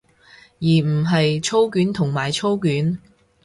[0.59, 2.97] 而唔係操卷同埋操卷